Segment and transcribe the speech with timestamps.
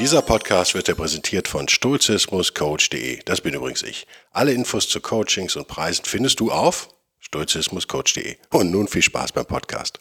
[0.00, 3.20] Dieser Podcast wird dir präsentiert von stoizismuscoach.de.
[3.26, 4.06] Das bin übrigens ich.
[4.30, 6.88] Alle Infos zu Coachings und Preisen findest du auf
[7.18, 8.38] stoizismuscoach.de.
[8.50, 9.98] Und nun viel Spaß beim Podcast.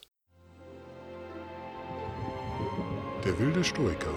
[3.26, 4.14] Der wilde Stoiker.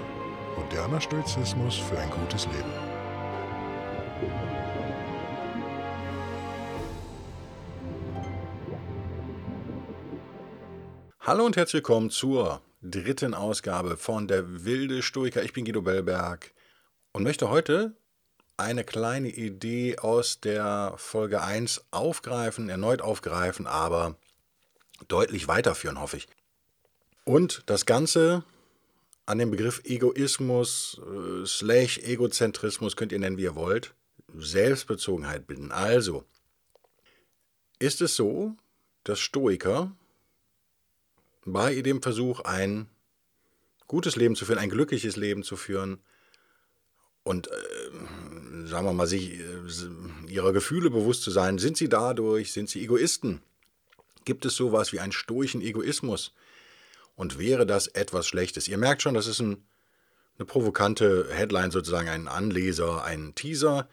[0.56, 2.72] Moderner Stoizismus für ein gutes Leben.
[11.18, 15.42] Hallo und herzlich willkommen zur dritten Ausgabe von Der wilde Stoiker.
[15.42, 16.52] Ich bin Guido Bellberg
[17.12, 17.94] und möchte heute
[18.56, 24.16] eine kleine Idee aus der Folge 1 aufgreifen, erneut aufgreifen, aber
[25.08, 26.28] deutlich weiterführen, hoffe ich.
[27.24, 28.44] Und das Ganze
[29.26, 33.94] an dem Begriff Egoismus, äh, slash Egozentrismus, könnt ihr nennen, wie ihr wollt,
[34.34, 35.70] Selbstbezogenheit bilden.
[35.70, 36.24] Also,
[37.78, 38.56] ist es so,
[39.04, 39.92] dass Stoiker
[41.44, 42.88] bei dem Versuch, ein
[43.86, 45.98] gutes Leben zu führen, ein glückliches Leben zu führen
[47.24, 49.44] und, äh, sagen wir mal, sich äh,
[50.28, 53.42] ihrer Gefühle bewusst zu sein, sind sie dadurch, sind sie Egoisten?
[54.24, 56.32] Gibt es sowas wie einen stoischen Egoismus?
[57.14, 58.68] Und wäre das etwas Schlechtes?
[58.68, 59.64] Ihr merkt schon, das ist ein,
[60.38, 63.88] eine provokante Headline, sozusagen ein Anleser, ein Teaser.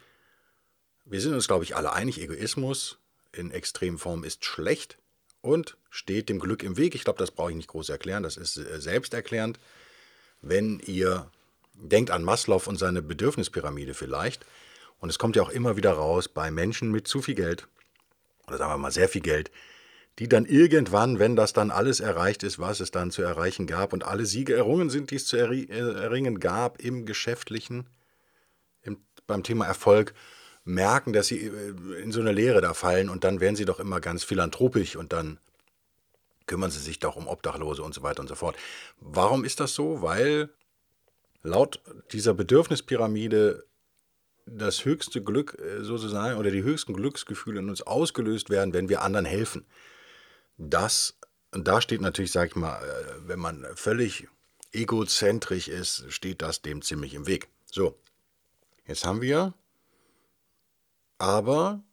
[1.06, 3.00] Wir sind uns, glaube ich, alle einig, Egoismus
[3.32, 4.98] in Extremform ist schlecht
[5.42, 6.96] und steht dem Glück im Weg.
[6.96, 9.60] Ich glaube, das brauche ich nicht groß erklären, das ist äh, selbsterklärend.
[10.42, 11.30] Wenn ihr
[11.74, 14.46] denkt an Maslow und seine Bedürfnispyramide vielleicht,
[15.00, 17.68] und es kommt ja auch immer wieder raus bei Menschen mit zu viel Geld,
[18.48, 19.52] oder sagen wir mal sehr viel Geld,
[20.18, 23.94] die dann irgendwann, wenn das dann alles erreicht ist, was es dann zu erreichen gab
[23.94, 27.88] und alle Siege errungen sind, die es zu äh, erringen gab im geschäftlichen,
[28.82, 30.14] im, beim Thema Erfolg,
[30.70, 33.80] merken, dass sie äh, in so eine Leere da fallen und dann werden sie doch
[33.80, 35.40] immer ganz philanthropisch und dann
[36.46, 38.56] kümmern sie sich doch um Obdachlose und so weiter und so fort.
[39.00, 40.02] Warum ist das so?
[40.02, 40.50] Weil
[41.44, 41.82] laut
[42.12, 43.66] dieser Bedürfnispyramide
[44.46, 49.02] das höchste Glück äh, sozusagen oder die höchsten Glücksgefühle in uns ausgelöst werden, wenn wir
[49.02, 49.66] anderen helfen.
[50.58, 51.18] Das,
[51.52, 54.28] und da steht natürlich, sag ich mal, äh, wenn man völlig
[54.72, 57.48] egozentrisch ist, steht das dem ziemlich im Weg.
[57.72, 57.98] So,
[58.88, 59.54] jetzt haben wir
[61.20, 61.84] aber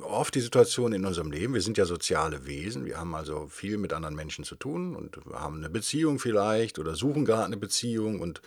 [0.00, 3.76] oft die Situation in unserem Leben, wir sind ja soziale Wesen, wir haben also viel
[3.76, 8.20] mit anderen Menschen zu tun und haben eine Beziehung vielleicht oder suchen gerade eine Beziehung
[8.20, 8.40] und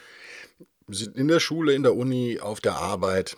[0.88, 3.38] sind in der Schule, in der Uni, auf der Arbeit,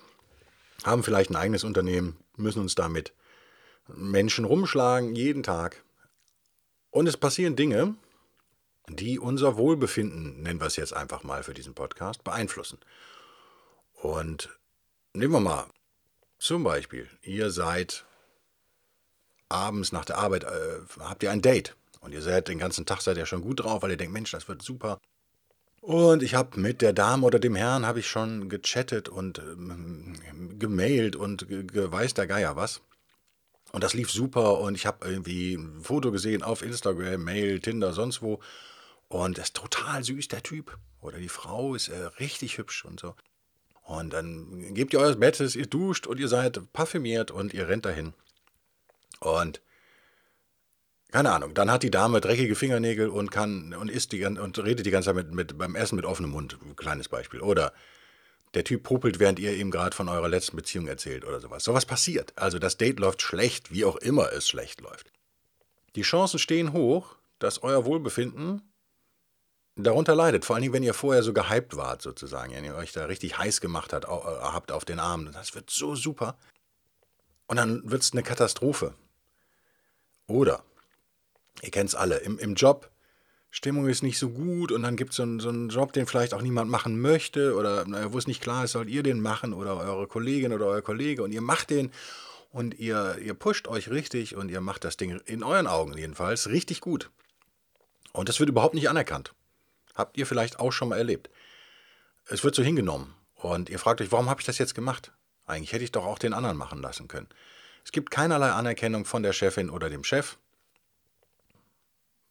[0.83, 3.13] haben vielleicht ein eigenes Unternehmen, müssen uns damit
[3.87, 5.83] Menschen rumschlagen, jeden Tag.
[6.91, 7.95] Und es passieren Dinge,
[8.87, 12.79] die unser Wohlbefinden, nennen wir es jetzt einfach mal für diesen Podcast, beeinflussen.
[13.93, 14.49] Und
[15.13, 15.65] nehmen wir mal
[16.45, 18.05] zum Beispiel, ihr seid
[19.49, 23.01] abends nach der Arbeit, äh, habt ihr ein Date und ihr seid den ganzen Tag
[23.01, 25.01] seid ihr schon gut drauf, weil ihr denkt, Mensch, das wird super.
[25.81, 30.59] Und ich habe mit der Dame oder dem Herrn habe ich schon gechattet und ähm,
[30.59, 32.81] gemailt und weiß der Geier was.
[33.71, 37.91] Und das lief super und ich habe irgendwie ein Foto gesehen auf Instagram, Mail, Tinder,
[37.91, 38.39] sonst wo.
[39.07, 40.77] Und das ist total süß, der Typ.
[41.01, 43.15] Oder die Frau ist äh, richtig hübsch und so.
[43.85, 47.85] Und dann gebt ihr euer Bett, ihr duscht und ihr seid parfümiert und ihr rennt
[47.85, 48.13] dahin.
[49.19, 49.61] Und
[51.11, 54.85] keine Ahnung, dann hat die Dame dreckige Fingernägel und kann und isst die und redet
[54.85, 56.57] die ganze Zeit mit, mit, beim Essen mit offenem Mund.
[56.75, 57.41] Kleines Beispiel.
[57.41, 57.73] Oder
[58.55, 61.63] der Typ popelt, während ihr ihm gerade von eurer letzten Beziehung erzählt oder sowas.
[61.63, 62.33] Sowas passiert.
[62.37, 65.11] Also das Date läuft schlecht, wie auch immer es schlecht läuft.
[65.95, 68.61] Die Chancen stehen hoch, dass euer Wohlbefinden
[69.75, 70.45] darunter leidet.
[70.45, 72.53] Vor allen Dingen, wenn ihr vorher so gehypt wart, sozusagen.
[72.53, 75.31] Wenn ihr euch da richtig heiß gemacht hat, äh, habt auf den Armen.
[75.33, 76.37] Das wird so super.
[77.47, 78.93] Und dann wird es eine Katastrophe.
[80.27, 80.63] Oder,
[81.61, 82.89] ihr kennt es alle, im, im Job,
[83.51, 86.07] Stimmung ist nicht so gut und dann gibt es so, einen, so einen Job, den
[86.07, 89.53] vielleicht auch niemand machen möchte oder wo es nicht klar ist, sollt ihr den machen
[89.53, 91.91] oder eure Kollegin oder euer Kollege und ihr macht den
[92.51, 96.49] und ihr, ihr pusht euch richtig und ihr macht das Ding in euren Augen jedenfalls
[96.49, 97.11] richtig gut.
[98.11, 99.33] Und das wird überhaupt nicht anerkannt.
[99.95, 101.29] Habt ihr vielleicht auch schon mal erlebt.
[102.27, 105.11] Es wird so hingenommen und ihr fragt euch, warum habe ich das jetzt gemacht?
[105.45, 107.29] Eigentlich hätte ich doch auch den anderen machen lassen können.
[107.83, 110.37] Es gibt keinerlei Anerkennung von der Chefin oder dem Chef.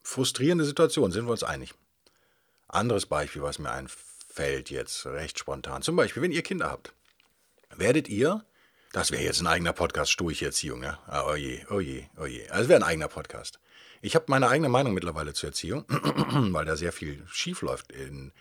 [0.02, 1.74] Frustrierende Situation, sind wir uns einig.
[2.68, 5.82] Anderes Beispiel, was mir einfällt jetzt recht spontan.
[5.82, 6.92] Zum Beispiel, wenn ihr Kinder habt,
[7.70, 8.44] werdet ihr,
[8.92, 10.98] das wäre jetzt ein eigener Podcast, Stoicherziehung, ja?
[11.06, 12.48] Ah, oh je, oh je, oh je.
[12.50, 13.60] Also wäre ein eigener Podcast.
[14.04, 17.90] Ich habe meine eigene Meinung mittlerweile zur Erziehung, weil da sehr viel schief läuft.
[17.90, 18.32] In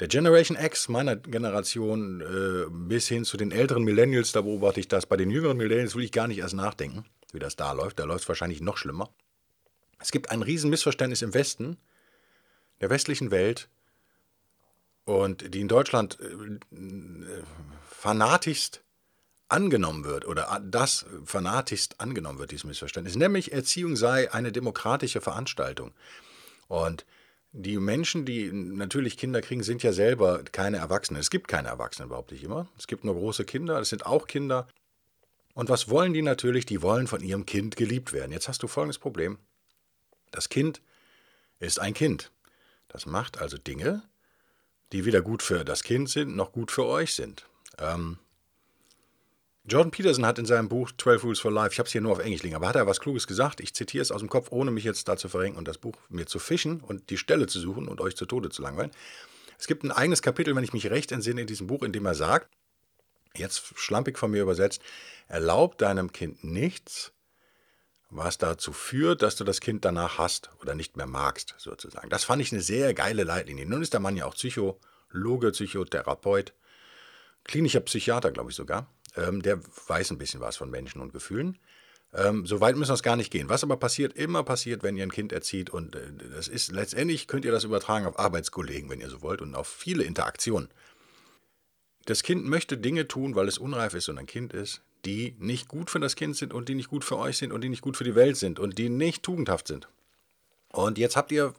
[0.00, 4.88] der Generation X meiner Generation äh, bis hin zu den älteren Millennials, da beobachte ich
[4.88, 5.06] das.
[5.06, 8.00] Bei den jüngeren Millennials will ich gar nicht erst nachdenken, wie das da läuft.
[8.00, 9.14] Da läuft es wahrscheinlich noch schlimmer.
[10.00, 11.76] Es gibt ein Riesenmissverständnis im Westen,
[12.80, 13.68] der westlichen Welt
[15.04, 17.44] und die in Deutschland äh,
[17.88, 18.82] fanatischst
[19.50, 25.92] angenommen wird oder das fanatischst angenommen wird, dieses Missverständnis, nämlich Erziehung sei eine demokratische Veranstaltung.
[26.68, 27.04] Und
[27.52, 31.20] die Menschen, die natürlich Kinder kriegen, sind ja selber keine Erwachsenen.
[31.20, 32.68] Es gibt keine Erwachsenen, behaupte ich immer.
[32.78, 34.68] Es gibt nur große Kinder, das sind auch Kinder.
[35.54, 36.64] Und was wollen die natürlich?
[36.64, 38.30] Die wollen von ihrem Kind geliebt werden.
[38.30, 39.38] Jetzt hast du folgendes Problem.
[40.30, 40.80] Das Kind
[41.58, 42.30] ist ein Kind.
[42.86, 44.02] Das macht also Dinge,
[44.92, 47.46] die weder gut für das Kind sind, noch gut für euch sind.
[47.78, 48.18] Ähm,
[49.70, 52.10] Jordan Peterson hat in seinem Buch 12 Rules for Life, ich habe es hier nur
[52.10, 53.60] auf Englisch liegen, aber hat er was Kluges gesagt.
[53.60, 55.94] Ich zitiere es aus dem Kopf, ohne mich jetzt da zu verrenken und das Buch
[56.08, 58.90] mir zu fischen und die Stelle zu suchen und euch zu Tode zu langweilen.
[59.60, 62.04] Es gibt ein eigenes Kapitel, wenn ich mich recht entsinne, in diesem Buch, in dem
[62.04, 62.50] er sagt,
[63.36, 64.82] jetzt schlampig von mir übersetzt,
[65.28, 67.12] erlaub deinem Kind nichts,
[68.08, 72.10] was dazu führt, dass du das Kind danach hast oder nicht mehr magst, sozusagen.
[72.10, 73.66] Das fand ich eine sehr geile Leitlinie.
[73.66, 76.54] Nun ist der Mann ja auch Psychologe, Psychotherapeut,
[77.44, 78.88] klinischer Psychiater, glaube ich sogar.
[79.16, 81.58] Ähm, der weiß ein bisschen was von Menschen und Gefühlen.
[82.12, 83.48] Ähm, so weit müssen wir es gar nicht gehen.
[83.48, 85.70] Was aber passiert, immer passiert, wenn ihr ein Kind erzieht.
[85.70, 86.00] Und äh,
[86.34, 89.68] das ist letztendlich könnt ihr das übertragen auf Arbeitskollegen, wenn ihr so wollt, und auf
[89.68, 90.68] viele Interaktionen.
[92.06, 95.68] Das Kind möchte Dinge tun, weil es unreif ist und ein Kind ist, die nicht
[95.68, 97.82] gut für das Kind sind und die nicht gut für euch sind und die nicht
[97.82, 99.88] gut für die Welt sind und die nicht tugendhaft sind.
[100.72, 101.54] Und jetzt habt ihr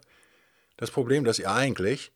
[0.78, 2.12] das Problem, dass ihr eigentlich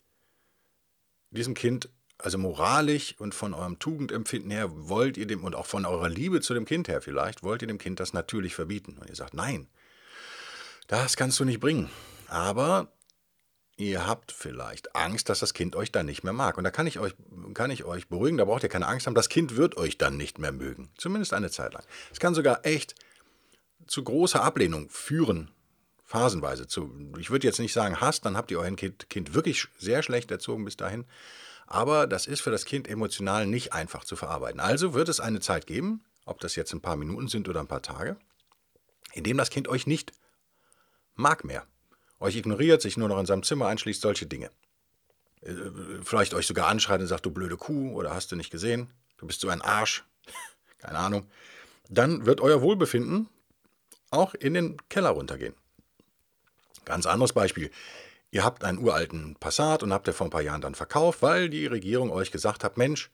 [1.32, 5.86] diesem Kind also moralisch und von eurem Tugendempfinden her wollt ihr dem und auch von
[5.86, 8.98] eurer Liebe zu dem Kind her vielleicht, wollt ihr dem Kind das natürlich verbieten.
[9.00, 9.68] Und ihr sagt, nein,
[10.88, 11.90] das kannst du nicht bringen.
[12.28, 12.92] Aber
[13.78, 16.58] ihr habt vielleicht Angst, dass das Kind euch dann nicht mehr mag.
[16.58, 17.14] Und da kann ich euch,
[17.54, 20.18] kann ich euch beruhigen, da braucht ihr keine Angst haben, das Kind wird euch dann
[20.18, 20.90] nicht mehr mögen.
[20.98, 21.84] Zumindest eine Zeit lang.
[22.12, 22.96] Es kann sogar echt
[23.88, 25.52] zu großer Ablehnung führen,
[26.04, 26.68] phasenweise.
[26.68, 30.02] Zu, ich würde jetzt nicht sagen Hass, dann habt ihr euer kind, kind wirklich sehr
[30.02, 31.06] schlecht erzogen bis dahin.
[31.68, 34.60] Aber das ist für das Kind emotional nicht einfach zu verarbeiten.
[34.60, 37.68] Also wird es eine Zeit geben, ob das jetzt ein paar Minuten sind oder ein
[37.68, 38.18] paar Tage,
[39.14, 40.12] in dem das Kind euch nicht
[41.16, 41.66] mag mehr.
[42.20, 44.52] Euch ignoriert, sich nur noch in seinem Zimmer einschließt, solche Dinge.
[45.42, 45.56] Äh,
[46.04, 49.28] vielleicht euch sogar anschreit und sagt, du blöde Kuh oder hast du nicht gesehen, du
[49.28, 50.04] bist so ein Arsch,
[50.78, 51.30] keine Ahnung.
[51.90, 53.30] Dann wird euer Wohlbefinden
[54.12, 55.56] auch in den Keller runtergehen.
[56.86, 57.72] Ganz anderes Beispiel.
[58.36, 61.50] Ihr habt einen uralten Passat und habt ihr vor ein paar Jahren dann verkauft, weil
[61.50, 63.10] die Regierung euch gesagt hat, Mensch,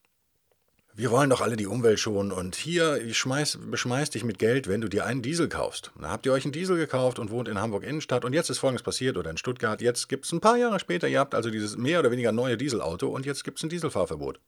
[0.95, 4.68] wir wollen doch alle die Umwelt schonen und hier ich schmeiß, beschmeiß dich mit Geld,
[4.68, 5.91] wenn du dir einen Diesel kaufst.
[6.01, 8.57] Da habt ihr euch einen Diesel gekauft und wohnt in Hamburg Innenstadt und jetzt ist
[8.57, 9.79] folgendes passiert oder in Stuttgart.
[9.79, 12.57] Jetzt gibt es ein paar Jahre später, ihr habt also dieses mehr oder weniger neue
[12.57, 14.39] Dieselauto und jetzt gibt es ein Dieselfahrverbot.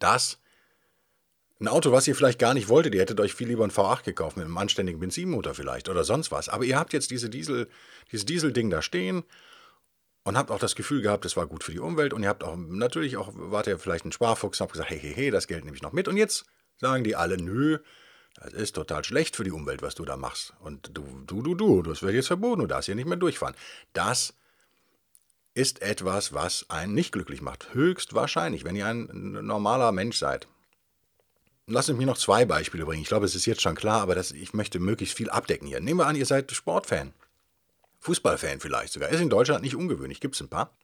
[0.00, 0.40] Das
[1.60, 4.02] ein Auto, was ihr vielleicht gar nicht wolltet, ihr hättet euch viel lieber ein V8
[4.02, 6.48] gekauft mit einem anständigen Benzinmotor vielleicht oder sonst was.
[6.48, 7.68] Aber ihr habt jetzt diese Diesel,
[8.10, 9.22] dieses Dieselding da stehen
[10.24, 12.44] und habt auch das Gefühl gehabt, es war gut für die Umwelt und ihr habt
[12.44, 15.46] auch natürlich auch, wart ihr vielleicht ein Sparfuchs und habt gesagt, hey, hey, hey, das
[15.46, 16.44] Geld nehme ich noch mit und jetzt
[16.76, 17.78] sagen die alle, nö,
[18.36, 20.54] das ist total schlecht für die Umwelt, was du da machst.
[20.60, 23.54] Und du, du, du, du, das wird jetzt verboten, du darfst hier nicht mehr durchfahren.
[23.92, 24.34] Das
[25.54, 27.74] ist etwas, was einen nicht glücklich macht.
[27.74, 30.46] Höchstwahrscheinlich, wenn ihr ein normaler Mensch seid.
[31.66, 33.02] Lass mich noch zwei Beispiele bringen.
[33.02, 35.80] Ich glaube, es ist jetzt schon klar, aber das, ich möchte möglichst viel abdecken hier.
[35.80, 37.12] Nehmen wir an, ihr seid Sportfan.
[38.00, 39.08] Fußballfan vielleicht sogar.
[39.10, 40.74] Ist in Deutschland nicht ungewöhnlich, gibt es ein paar.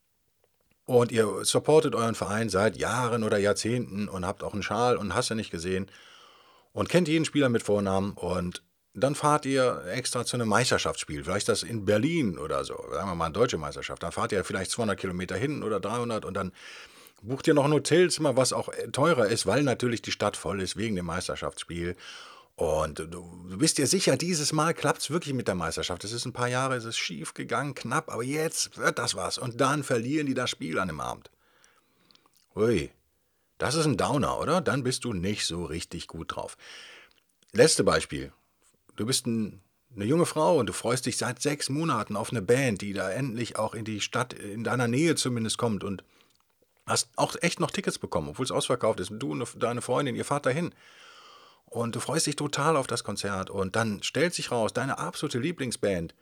[0.85, 5.15] Und ihr supportet euren Verein seit Jahren oder Jahrzehnten und habt auch einen Schal und
[5.15, 5.91] hast ja nicht gesehen
[6.73, 8.63] und kennt jeden Spieler mit Vornamen und
[8.97, 13.15] dann fahrt ihr extra zu einem Meisterschaftsspiel, vielleicht das in Berlin oder so, sagen wir
[13.15, 14.03] mal eine deutsche Meisterschaft.
[14.03, 16.53] Dann fahrt ihr vielleicht 200 Kilometer hin oder 300 und dann
[17.23, 20.77] bucht ihr noch ein Hotelzimmer, was auch teurer ist, weil natürlich die Stadt voll ist
[20.77, 21.97] wegen dem Meisterschaftsspiel.
[22.57, 26.05] Und du, bist dir sicher, dieses Mal klappt es wirklich mit der Meisterschaft.
[26.05, 29.37] Es ist ein paar Jahre, es ist schief gegangen, knapp, aber jetzt wird das was.
[29.37, 31.31] Und dann verlieren die das Spiel an dem Abend.
[32.55, 32.91] Ui,
[33.59, 34.63] das ist ein Downer, oder?
[34.63, 36.57] Dann bist du nicht so richtig gut drauf.
[37.53, 38.33] Letzte Beispiel.
[38.97, 39.61] Du bist ein,
[39.95, 43.11] eine junge Frau und du freust dich seit sechs Monaten auf eine Band, die da
[43.11, 46.05] endlich auch in die Stadt, in deiner Nähe zumindest kommt und
[46.87, 49.11] hast auch echt noch Tickets bekommen, obwohl es ausverkauft ist.
[49.11, 50.73] Und du und deine Freundin, ihr fahrt dahin
[51.67, 55.39] und du freust dich total auf das Konzert und dann stellt sich raus, deine absolute
[55.39, 56.15] Lieblingsband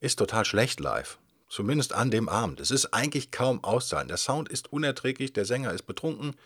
[0.00, 1.18] ist total schlecht live.
[1.48, 2.60] Zumindest an dem Abend.
[2.60, 4.08] Es ist eigentlich kaum auszahlen.
[4.08, 6.36] Der Sound ist unerträglich, der Sänger ist betrunken,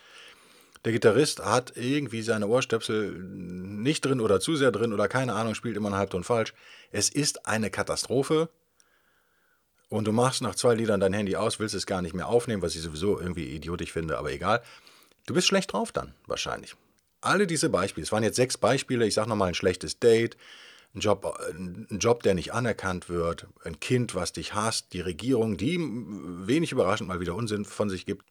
[0.84, 5.54] der Gitarrist hat irgendwie seine Ohrstöpsel nicht drin oder zu sehr drin oder keine Ahnung,
[5.54, 6.54] spielt immer einen Halbton falsch.
[6.90, 8.48] Es ist eine Katastrophe.
[9.88, 12.62] Und du machst nach zwei Liedern dein Handy aus, willst es gar nicht mehr aufnehmen,
[12.62, 14.62] was ich sowieso irgendwie idiotisch finde, aber egal.
[15.26, 16.74] Du bist schlecht drauf dann, wahrscheinlich.
[17.22, 20.36] Alle diese Beispiele, es waren jetzt sechs Beispiele, ich sage nochmal ein schlechtes Date,
[20.94, 25.56] ein Job, ein Job, der nicht anerkannt wird, ein Kind, was dich hasst, die Regierung,
[25.56, 28.26] die wenig überraschend mal wieder Unsinn von sich gibt,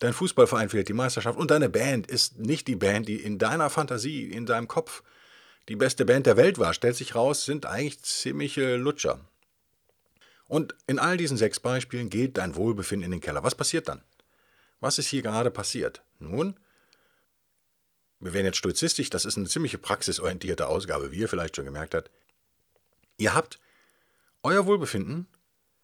[0.00, 3.68] Dein Fußballverein fehlt die Meisterschaft und deine Band ist nicht die Band, die in deiner
[3.68, 5.02] Fantasie, in deinem Kopf
[5.68, 6.72] die beste Band der Welt war.
[6.72, 9.20] Stellt sich raus, sind eigentlich ziemliche Lutscher.
[10.48, 13.44] Und in all diesen sechs Beispielen geht dein Wohlbefinden in den Keller.
[13.44, 14.02] Was passiert dann?
[14.80, 16.02] Was ist hier gerade passiert?
[16.18, 16.58] Nun,
[18.20, 21.94] wir werden jetzt stoizistisch, das ist eine ziemliche praxisorientierte Ausgabe, wie ihr vielleicht schon gemerkt
[21.94, 22.10] habt.
[23.16, 23.58] Ihr habt
[24.42, 25.26] euer Wohlbefinden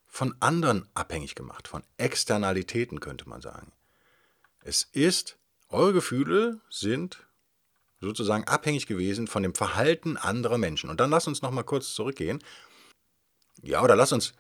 [0.07, 3.73] von anderen abhängig gemacht, von Externalitäten könnte man sagen.
[4.61, 5.38] Es ist,
[5.69, 7.26] eure Gefühle sind
[8.00, 10.90] sozusagen abhängig gewesen von dem Verhalten anderer Menschen.
[10.90, 12.43] Und dann lass uns nochmal kurz zurückgehen.
[13.62, 14.35] Ja, oder lass uns,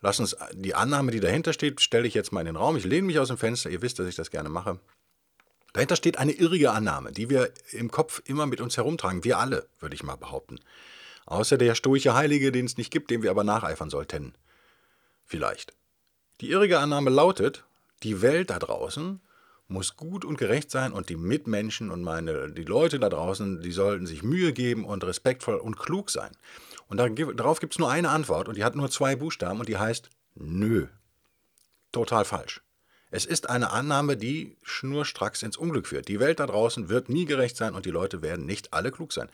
[0.00, 2.76] lass uns die Annahme, die dahinter steht, stelle ich jetzt mal in den Raum.
[2.76, 4.80] Ich lehne mich aus dem Fenster, ihr wisst, dass ich das gerne mache.
[5.72, 9.24] Dahinter steht eine irrige Annahme, die wir im Kopf immer mit uns herumtragen.
[9.24, 10.60] Wir alle, würde ich mal behaupten.
[11.24, 14.34] Außer der stoische Heilige, den es nicht gibt, dem wir aber nacheifern sollten.
[15.24, 15.72] Vielleicht.
[16.40, 17.64] Die irrige Annahme lautet,
[18.02, 19.20] die Welt da draußen
[19.68, 23.72] muss gut und gerecht sein und die Mitmenschen und meine, die Leute da draußen, die
[23.72, 26.32] sollten sich Mühe geben und respektvoll und klug sein.
[26.88, 29.78] Und darauf gibt es nur eine Antwort und die hat nur zwei Buchstaben und die
[29.78, 30.88] heißt Nö.
[31.90, 32.60] Total falsch.
[33.12, 36.08] Es ist eine Annahme, die schnurstracks ins Unglück führt.
[36.08, 39.12] Die Welt da draußen wird nie gerecht sein und die Leute werden nicht alle klug
[39.12, 39.28] sein.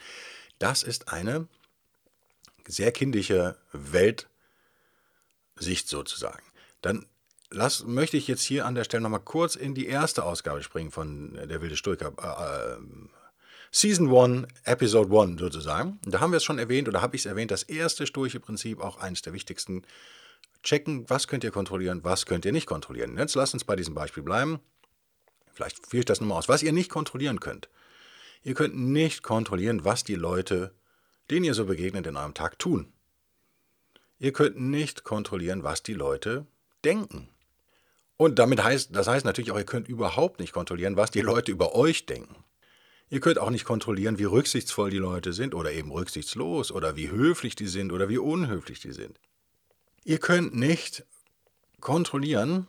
[0.59, 1.47] Das ist eine
[2.67, 4.27] sehr kindische Weltsicht
[5.89, 6.43] sozusagen.
[6.83, 7.07] Dann
[7.51, 10.91] lass, möchte ich jetzt hier an der Stelle nochmal kurz in die erste Ausgabe springen
[10.91, 12.13] von Der wilde Stoiker.
[12.21, 12.79] Äh, äh,
[13.71, 16.01] Season 1, Episode 1 sozusagen.
[16.05, 18.81] Da haben wir es schon erwähnt oder habe ich es erwähnt, das erste stoische Prinzip,
[18.81, 19.85] auch eines der wichtigsten
[20.69, 23.17] checken, was könnt ihr kontrollieren, was könnt ihr nicht kontrollieren.
[23.17, 24.61] Jetzt lasst uns bei diesem Beispiel bleiben.
[25.53, 26.49] Vielleicht führe ich das nochmal aus.
[26.49, 27.69] Was ihr nicht kontrollieren könnt.
[28.43, 30.75] Ihr könnt nicht kontrollieren, was die Leute,
[31.31, 32.93] denen ihr so begegnet, in eurem Tag tun.
[34.19, 36.47] Ihr könnt nicht kontrollieren, was die Leute
[36.85, 37.29] denken.
[38.17, 41.51] Und damit heißt, das heißt natürlich auch, ihr könnt überhaupt nicht kontrollieren, was die Leute
[41.51, 42.45] über euch denken.
[43.11, 47.11] Ihr könnt auch nicht kontrollieren, wie rücksichtsvoll die Leute sind oder eben rücksichtslos oder wie
[47.11, 49.19] höflich die sind oder wie unhöflich die sind.
[50.09, 51.05] Ihr könnt nicht
[51.81, 52.67] kontrollieren,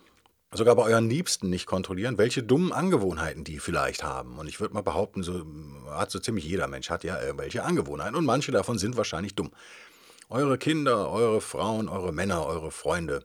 [0.52, 4.38] sogar bei euren Liebsten nicht kontrollieren, welche dummen Angewohnheiten die vielleicht haben.
[4.38, 5.46] Und ich würde mal behaupten, so
[5.90, 9.52] hat so ziemlich jeder Mensch hat ja irgendwelche Angewohnheiten und manche davon sind wahrscheinlich dumm.
[10.28, 13.24] Eure Kinder, eure Frauen, eure Männer, eure Freunde,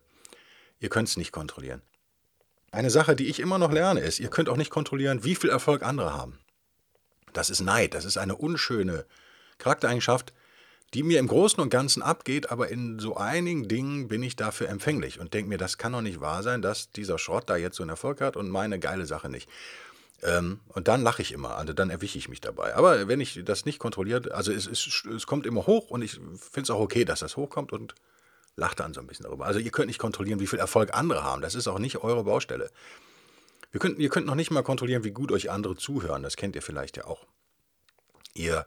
[0.79, 1.83] ihr könnt es nicht kontrollieren.
[2.71, 5.51] Eine Sache, die ich immer noch lerne, ist, ihr könnt auch nicht kontrollieren, wie viel
[5.51, 6.39] Erfolg andere haben.
[7.33, 9.07] Das ist Neid, das ist eine unschöne
[9.59, 10.33] Charaktereigenschaft,
[10.95, 14.69] die mir im Großen und Ganzen abgeht, aber in so einigen Dingen bin ich dafür
[14.69, 17.77] empfänglich und denke mir, das kann doch nicht wahr sein, dass dieser Schrott da jetzt
[17.77, 19.49] so einen Erfolg hat und meine geile Sache nicht.
[20.23, 22.77] Ähm, und dann lache ich immer, also dann erwische ich mich dabei.
[22.77, 26.13] Aber wenn ich das nicht kontrolliert, also es, es, es kommt immer hoch und ich
[26.13, 27.95] finde es auch okay, dass das hochkommt und
[28.57, 29.47] lache dann so ein bisschen darüber.
[29.47, 31.43] Also ihr könnt nicht kontrollieren, wie viel Erfolg andere haben.
[31.43, 32.71] Das ist auch nicht eure Baustelle.
[33.73, 36.23] Wir könnt, ihr könnt noch nicht mal kontrollieren, wie gut euch andere zuhören.
[36.23, 37.27] Das kennt ihr vielleicht ja auch.
[38.33, 38.65] Ihr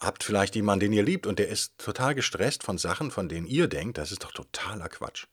[0.00, 3.46] habt vielleicht jemanden, den ihr liebt und der ist total gestresst von Sachen, von denen
[3.46, 5.26] ihr denkt, das ist doch totaler Quatsch.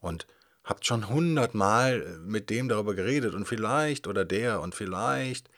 [0.00, 0.26] Und
[0.64, 5.50] habt schon hundertmal mit dem darüber geredet und vielleicht oder der und vielleicht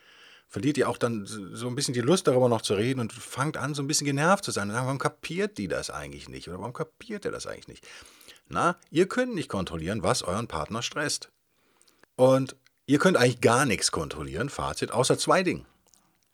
[0.49, 3.57] verliert ihr auch dann so ein bisschen die Lust darüber noch zu reden und fangt
[3.57, 6.49] an, so ein bisschen genervt zu sein und sagen, warum kapiert die das eigentlich nicht
[6.49, 7.87] oder warum kapiert er das eigentlich nicht?
[8.49, 11.31] Na, ihr könnt nicht kontrollieren, was euren Partner stresst.
[12.15, 15.67] Und ihr könnt eigentlich gar nichts kontrollieren, Fazit, außer zwei Dinge.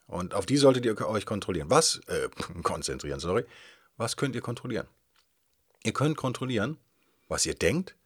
[0.07, 1.71] Und auf die solltet ihr euch kontrollieren.
[1.71, 2.29] Was, äh,
[2.63, 3.45] konzentrieren, sorry.
[3.97, 4.87] Was könnt ihr kontrollieren?
[5.85, 6.79] Ihr könnt kontrollieren,
[7.29, 7.97] was ihr denkt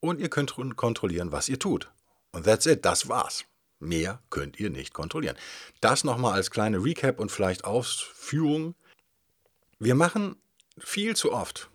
[0.00, 1.90] und ihr könnt kontrollieren, was ihr tut.
[2.32, 3.44] Und that's it, das war's.
[3.78, 5.36] Mehr könnt ihr nicht kontrollieren.
[5.80, 8.74] Das nochmal als kleine Recap und vielleicht Ausführung.
[9.78, 10.36] Wir machen
[10.78, 11.70] viel zu oft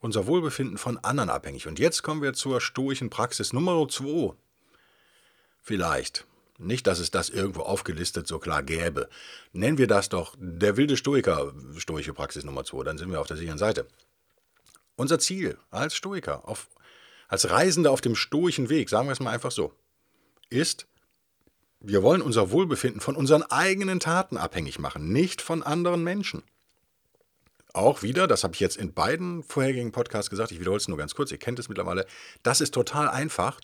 [0.00, 1.66] unser Wohlbefinden von anderen abhängig.
[1.66, 4.34] Und jetzt kommen wir zur stoischen Praxis Nummer 2.
[5.62, 6.26] Vielleicht.
[6.60, 9.08] Nicht, dass es das irgendwo aufgelistet so klar gäbe.
[9.52, 13.26] Nennen wir das doch der wilde Stoiker, stoische Praxis Nummer 2, dann sind wir auf
[13.26, 13.86] der sicheren Seite.
[14.94, 16.68] Unser Ziel als Stoiker, auf,
[17.28, 19.72] als Reisende auf dem stoischen Weg, sagen wir es mal einfach so,
[20.50, 20.86] ist,
[21.80, 26.42] wir wollen unser Wohlbefinden von unseren eigenen Taten abhängig machen, nicht von anderen Menschen.
[27.72, 30.98] Auch wieder, das habe ich jetzt in beiden vorherigen Podcasts gesagt, ich wiederhole es nur
[30.98, 32.04] ganz kurz, ihr kennt es mittlerweile,
[32.42, 33.60] das ist total einfach,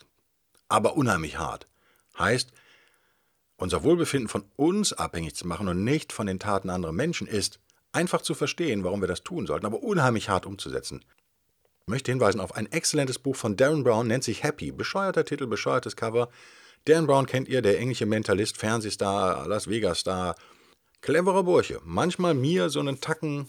[0.69, 1.67] aber unheimlich hart.
[2.19, 2.53] Heißt,
[3.57, 7.59] unser Wohlbefinden von uns abhängig zu machen und nicht von den Taten anderer Menschen ist
[7.93, 11.05] einfach zu verstehen, warum wir das tun sollten, aber unheimlich hart umzusetzen.
[11.87, 14.73] Ich möchte hinweisen auf ein exzellentes Buch von Darren Brown, nennt sich Happy.
[14.73, 16.29] Bescheuerter Titel, bescheuertes Cover.
[16.85, 20.35] Darren Brown kennt ihr, der englische Mentalist, Fernsehstar, Las Vegas-Star.
[21.01, 21.81] Cleverer Bursche.
[21.85, 23.49] Manchmal mir so einen Tacken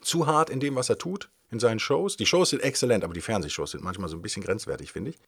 [0.00, 2.16] zu hart in dem, was er tut, in seinen Shows.
[2.16, 5.18] Die Shows sind exzellent, aber die Fernsehshows sind manchmal so ein bisschen grenzwertig, finde ich.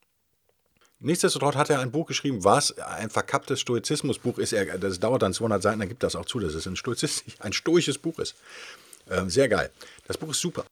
[1.04, 4.54] Nichtsdestotrotz hat er ein Buch geschrieben, was ein verkapptes Stoizismusbuch ist.
[4.54, 6.78] Er, das dauert dann 200 Seiten, dann gibt das auch zu, dass es ein,
[7.40, 8.34] ein stoisches Buch ist.
[9.10, 9.70] Ähm, sehr geil.
[10.06, 10.64] Das Buch ist super.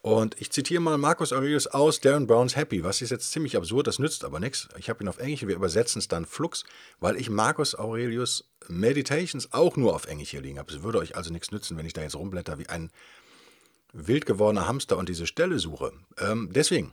[0.00, 2.84] Und ich zitiere mal Marcus Aurelius aus Darren Browns Happy.
[2.84, 4.68] Was ist jetzt ziemlich absurd, das nützt aber nichts.
[4.78, 6.64] Ich habe ihn auf Englisch, wir übersetzen es dann flux,
[7.00, 10.72] weil ich Marcus Aurelius Meditations auch nur auf Englisch hier liegen habe.
[10.72, 12.90] Es würde euch also nichts nützen, wenn ich da jetzt rumblätter wie ein
[13.92, 15.92] wild gewordener Hamster und diese Stelle suche.
[16.18, 16.92] Ähm, deswegen,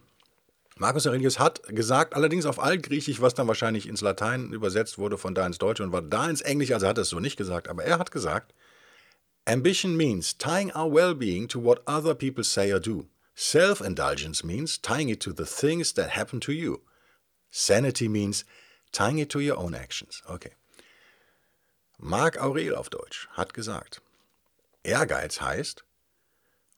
[0.81, 5.35] Marcus Aurelius hat gesagt, allerdings auf Altgriechisch, was dann wahrscheinlich ins Latein übersetzt wurde, von
[5.35, 7.67] da ins Deutsche und war da ins Englische, also hat er es so nicht gesagt,
[7.67, 8.55] aber er hat gesagt,
[9.45, 13.07] Ambition means tying our well-being to what other people say or do.
[13.35, 16.79] Self-indulgence means tying it to the things that happen to you.
[17.51, 18.43] Sanity means
[18.91, 20.23] tying it to your own actions.
[20.27, 20.53] Okay.
[21.99, 24.01] Marc Aurel auf Deutsch hat gesagt,
[24.81, 25.83] Ehrgeiz heißt,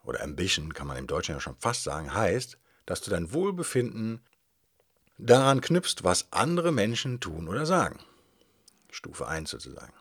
[0.03, 4.21] oder Ambition kann man im Deutschen ja schon fast sagen, heißt, dass du dein Wohlbefinden
[5.17, 7.99] daran knüpfst, was andere Menschen tun oder sagen.
[8.91, 9.93] Stufe 1 sozusagen.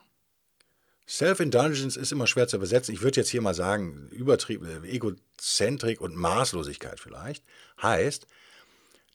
[1.09, 2.95] Self-Indulgence ist immer schwer zu übersetzen.
[2.95, 7.45] Ich würde jetzt hier mal sagen, Übertrieb, äh, Egozentrik und Maßlosigkeit vielleicht,
[7.83, 8.27] heißt,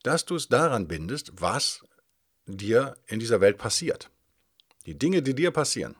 [0.03, 1.83] dass du es daran bindest, was
[2.45, 4.09] dir in dieser Welt passiert.
[4.85, 5.95] Die Dinge, die dir passieren.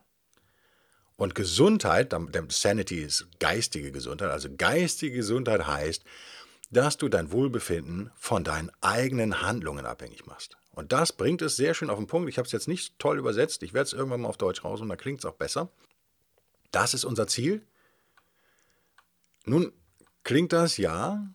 [1.16, 2.16] Und Gesundheit,
[2.50, 6.04] Sanity ist geistige Gesundheit, also geistige Gesundheit heißt,
[6.70, 10.58] dass du dein Wohlbefinden von deinen eigenen Handlungen abhängig machst.
[10.72, 12.30] Und das bringt es sehr schön auf den Punkt.
[12.30, 13.64] Ich habe es jetzt nicht toll übersetzt.
[13.64, 15.70] Ich werde es irgendwann mal auf Deutsch raus und da klingt es auch besser.
[16.72, 17.66] Das ist unser Ziel.
[19.46, 19.72] Nun
[20.24, 21.34] klingt das ja,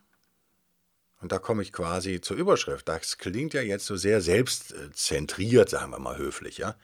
[1.23, 2.89] und da komme ich quasi zur Überschrift.
[2.89, 6.75] Das klingt ja jetzt so sehr selbstzentriert, sagen wir mal höflich, ja.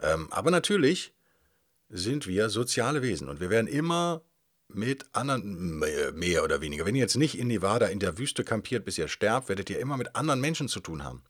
[0.00, 1.14] Ähm, aber natürlich
[1.88, 4.22] sind wir soziale Wesen und wir werden immer
[4.74, 5.78] mit anderen,
[6.14, 6.86] mehr oder weniger.
[6.86, 9.78] Wenn ihr jetzt nicht in Nevada in der Wüste kampiert, bis ihr sterbt, werdet ihr
[9.78, 11.22] immer mit anderen Menschen zu tun haben.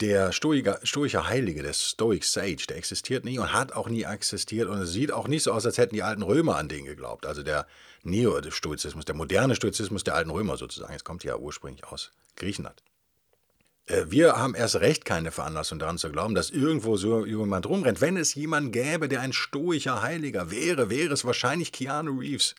[0.00, 4.68] Der Stoiker, stoische Heilige, der Stoic Sage, der existiert nie und hat auch nie existiert
[4.68, 7.26] und es sieht auch nicht so aus, als hätten die alten Römer an den geglaubt.
[7.26, 7.66] Also der
[8.02, 10.94] Neo-Stoizismus, der moderne Stoizismus der alten Römer sozusagen.
[10.94, 12.82] Es kommt ja ursprünglich aus Griechenland.
[13.90, 18.00] Äh, wir haben erst recht keine Veranlassung daran zu glauben, dass irgendwo so jemand rumrennt.
[18.00, 22.54] Wenn es jemanden gäbe, der ein stoischer Heiliger wäre, wäre es wahrscheinlich Keanu Reeves.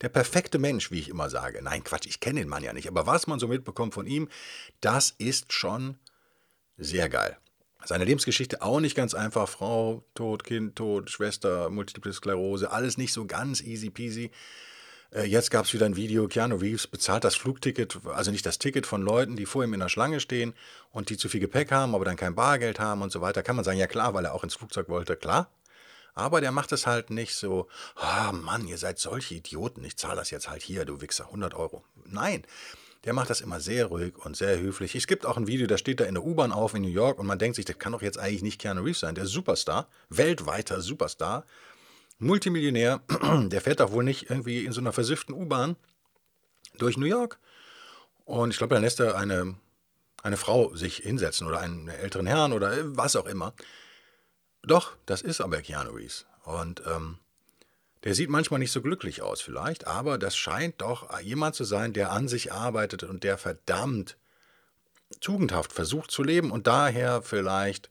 [0.00, 1.62] Der perfekte Mensch, wie ich immer sage.
[1.62, 2.88] Nein, Quatsch, ich kenne den Mann ja nicht.
[2.88, 4.28] Aber was man so mitbekommt von ihm,
[4.80, 5.96] das ist schon
[6.76, 7.38] sehr geil.
[7.84, 9.48] Seine Lebensgeschichte auch nicht ganz einfach.
[9.48, 14.32] Frau, Tod, Kind, Tod, Schwester, Multiple Sklerose, alles nicht so ganz easy peasy.
[15.14, 18.58] Äh, jetzt gab es wieder ein Video, Keanu Reeves bezahlt das Flugticket, also nicht das
[18.58, 20.54] Ticket von Leuten, die vor ihm in der Schlange stehen
[20.90, 23.42] und die zu viel Gepäck haben, aber dann kein Bargeld haben und so weiter.
[23.42, 25.50] Kann man sagen, ja klar, weil er auch ins Flugzeug wollte, klar.
[26.16, 29.96] Aber der macht es halt nicht so, ah oh Mann, ihr seid solche Idioten, ich
[29.96, 31.84] zahle das jetzt halt hier, du Wichser, 100 Euro.
[32.06, 32.44] Nein,
[33.04, 34.94] der macht das immer sehr ruhig und sehr höflich.
[34.94, 37.18] Es gibt auch ein Video, da steht da in der U-Bahn auf in New York
[37.18, 39.88] und man denkt sich, das kann doch jetzt eigentlich nicht Keanu Reeves sein, der Superstar,
[40.08, 41.44] weltweiter Superstar,
[42.18, 43.02] Multimillionär,
[43.48, 45.76] der fährt doch wohl nicht irgendwie in so einer versifften U-Bahn
[46.78, 47.38] durch New York.
[48.24, 49.56] Und ich glaube, da lässt er eine,
[50.22, 53.52] eine Frau sich hinsetzen oder einen älteren Herrn oder was auch immer.
[54.62, 56.26] Doch, das ist aber Keanu Reeves.
[56.44, 57.18] Und ähm,
[58.04, 61.92] der sieht manchmal nicht so glücklich aus vielleicht, aber das scheint doch jemand zu sein,
[61.92, 64.16] der an sich arbeitet und der verdammt
[65.20, 67.90] tugendhaft versucht zu leben und daher vielleicht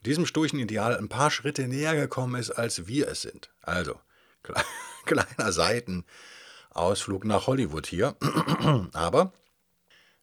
[0.00, 3.50] diesem stoischen Ideal ein paar Schritte näher gekommen ist, als wir es sind.
[3.60, 4.00] Also,
[5.04, 8.16] kleiner Seitenausflug nach Hollywood hier.
[8.92, 9.32] Aber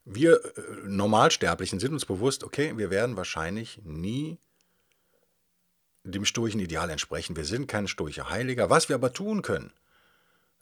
[0.06, 4.40] wir äh, Normalsterblichen sind uns bewusst, okay, wir werden wahrscheinlich nie
[6.04, 7.36] dem stoischen Ideal entsprechen.
[7.36, 8.70] Wir sind kein stoischer Heiliger.
[8.70, 9.74] Was wir aber tun können,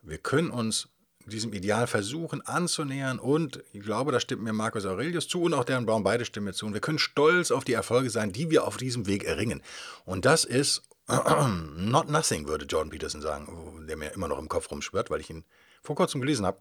[0.01, 0.89] wir können uns
[1.31, 5.63] diesem Ideal versuchen anzunähern und ich glaube, da stimmt mir Marcus Aurelius zu und auch
[5.63, 8.49] Darren Brown, beide stimmen mir zu und wir können stolz auf die Erfolge sein, die
[8.51, 9.61] wir auf diesem Weg erringen.
[10.05, 14.69] Und das ist not nothing, würde Jordan Peterson sagen, der mir immer noch im Kopf
[14.69, 15.43] rumschwört, weil ich ihn
[15.81, 16.59] vor kurzem gelesen habe.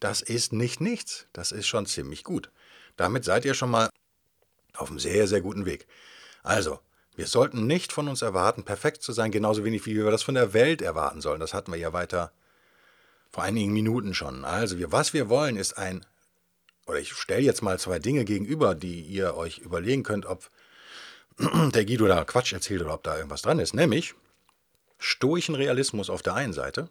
[0.00, 2.50] Das ist nicht nichts, das ist schon ziemlich gut.
[2.96, 3.90] Damit seid ihr schon mal
[4.74, 5.86] auf einem sehr, sehr guten Weg.
[6.42, 6.80] Also,
[7.14, 10.34] wir sollten nicht von uns erwarten, perfekt zu sein, genauso wenig wie wir das von
[10.34, 11.40] der Welt erwarten sollen.
[11.40, 12.32] Das hatten wir ja weiter
[13.30, 14.44] vor einigen Minuten schon.
[14.44, 16.04] Also, wir, was wir wollen, ist ein,
[16.86, 20.50] oder ich stelle jetzt mal zwei Dinge gegenüber, die ihr euch überlegen könnt, ob
[21.38, 23.74] der Guido da Quatsch erzählt oder ob da irgendwas dran ist.
[23.74, 24.14] Nämlich
[24.98, 26.88] stoischen Realismus auf der einen Seite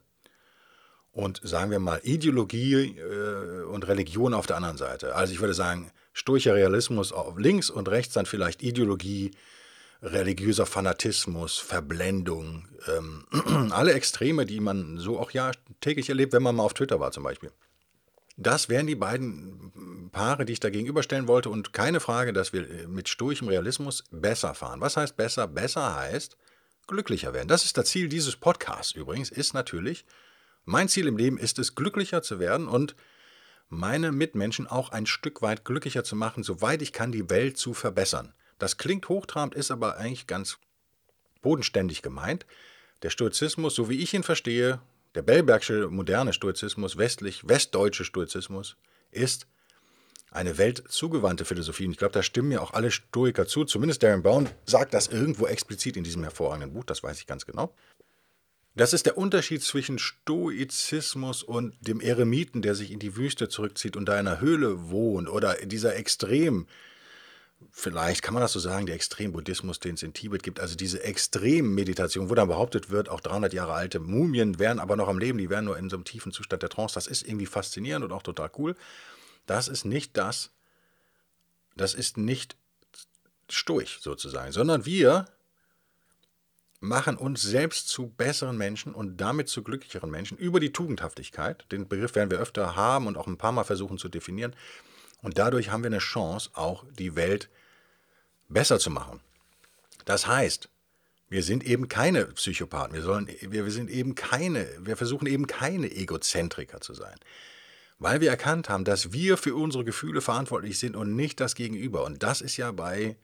[1.11, 5.15] und sagen wir mal Ideologie äh, und Religion auf der anderen Seite.
[5.15, 9.31] Also ich würde sagen, stoischer Realismus auf links und rechts dann vielleicht Ideologie,
[10.05, 13.25] religiöser Fanatismus, Verblendung, ähm,
[13.71, 17.11] alle Extreme, die man so auch ja täglich erlebt, wenn man mal auf Twitter war
[17.11, 17.51] zum Beispiel.
[18.37, 21.49] Das wären die beiden Paare, die ich da gegenüberstellen wollte.
[21.49, 24.81] Und keine Frage, dass wir mit stoischem Realismus besser fahren.
[24.81, 25.47] Was heißt besser?
[25.47, 26.37] Besser heißt
[26.87, 27.47] glücklicher werden.
[27.47, 30.05] Das ist das Ziel dieses Podcasts übrigens, ist natürlich,
[30.65, 32.95] mein Ziel im Leben ist es, glücklicher zu werden und
[33.69, 37.73] meine Mitmenschen auch ein Stück weit glücklicher zu machen, soweit ich kann, die Welt zu
[37.73, 38.33] verbessern.
[38.57, 40.57] Das klingt hochtrabend, ist aber eigentlich ganz
[41.41, 42.45] bodenständig gemeint.
[43.03, 44.79] Der Stoizismus, so wie ich ihn verstehe,
[45.13, 48.77] der Bellbergsche moderne Stoizismus, westlich, westdeutsche Stoizismus,
[49.11, 49.47] ist
[50.31, 51.85] eine weltzugewandte Philosophie.
[51.85, 53.63] Und ich glaube, da stimmen mir auch alle Stoiker zu.
[53.63, 57.45] Zumindest Darren Brown sagt das irgendwo explizit in diesem hervorragenden Buch, das weiß ich ganz
[57.45, 57.73] genau.
[58.77, 63.95] Das ist der Unterschied zwischen Stoizismus und dem Eremiten, der sich in die Wüste zurückzieht
[63.95, 66.67] und da in einer Höhle wohnt, oder dieser extrem
[67.71, 71.03] vielleicht kann man das so sagen, der Extrembuddhismus, den es in Tibet gibt, also diese
[71.03, 75.37] Extremmeditation, wo dann behauptet wird, auch 300 Jahre alte Mumien wären aber noch am Leben,
[75.37, 78.11] die wären nur in so einem tiefen Zustand der Trance, das ist irgendwie faszinierend und
[78.11, 78.75] auch total cool.
[79.45, 80.51] Das ist nicht das,
[81.75, 82.55] das ist nicht
[83.49, 85.27] stoisch sozusagen, sondern wir
[86.79, 91.65] machen uns selbst zu besseren Menschen und damit zu glücklicheren Menschen über die Tugendhaftigkeit.
[91.71, 94.55] Den Begriff werden wir öfter haben und auch ein paar Mal versuchen zu definieren.
[95.25, 97.49] Und dadurch haben wir eine Chance, auch die Welt
[98.47, 99.21] besser zu machen.
[100.05, 100.69] Das heißt,
[101.29, 105.47] wir sind eben keine Psychopathen, wir, sollen, wir, wir sind eben keine, wir versuchen eben
[105.47, 107.15] keine Egozentriker zu sein.
[107.97, 112.03] Weil wir erkannt haben, dass wir für unsere Gefühle verantwortlich sind und nicht das Gegenüber.
[112.03, 113.15] Und das ist ja bei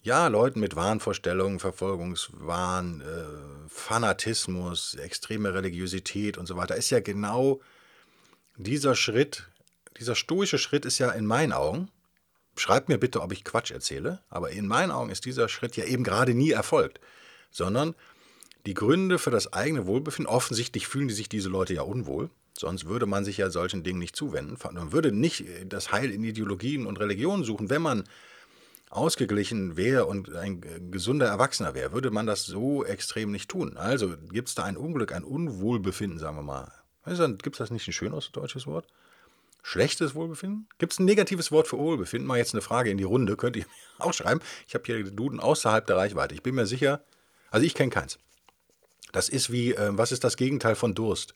[0.00, 7.60] ja, Leuten mit Wahnvorstellungen, Verfolgungswahn, äh, Fanatismus, extreme Religiosität und so weiter, ist ja genau
[8.56, 9.46] dieser Schritt
[10.00, 11.90] dieser stoische Schritt ist ja in meinen Augen,
[12.56, 15.84] schreibt mir bitte, ob ich Quatsch erzähle, aber in meinen Augen ist dieser Schritt ja
[15.84, 17.00] eben gerade nie erfolgt,
[17.50, 17.94] sondern
[18.66, 22.86] die Gründe für das eigene Wohlbefinden, offensichtlich fühlen die sich diese Leute ja unwohl, sonst
[22.86, 24.56] würde man sich ja solchen Dingen nicht zuwenden.
[24.72, 28.04] Man würde nicht das Heil in Ideologien und Religionen suchen, wenn man
[28.90, 33.76] ausgeglichen wäre und ein gesunder Erwachsener wäre, würde man das so extrem nicht tun.
[33.76, 36.72] Also gibt es da ein Unglück, ein Unwohlbefinden, sagen wir mal.
[37.04, 38.88] Gibt es das nicht ein schönes deutsches Wort?
[39.62, 40.68] Schlechtes Wohlbefinden?
[40.78, 42.26] Gibt es ein negatives Wort für Wohlbefinden?
[42.26, 43.70] Mal jetzt eine Frage in die Runde, könnt ihr mir
[44.06, 44.40] auch schreiben.
[44.66, 46.34] Ich habe hier den Duden außerhalb der Reichweite.
[46.34, 47.04] Ich bin mir sicher,
[47.50, 48.18] also ich kenne keins.
[49.12, 51.34] Das ist wie, äh, was ist das Gegenteil von Durst?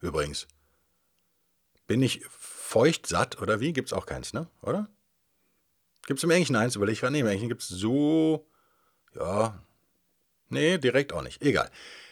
[0.00, 0.48] Übrigens.
[1.86, 3.72] Bin ich feucht satt oder wie?
[3.72, 4.48] Gibt es auch keins, ne?
[4.62, 4.88] Oder?
[6.06, 6.76] Gibt es im Englischen eins?
[6.76, 7.12] Überlege ich gerade.
[7.12, 8.46] Nee, im Englischen gibt es so,
[9.14, 9.60] ja,
[10.48, 11.42] nee, direkt auch nicht.
[11.42, 11.70] Egal.